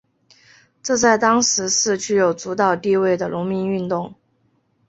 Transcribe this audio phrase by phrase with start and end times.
[0.81, 4.15] 这在当时是具有主导地位的农民运动。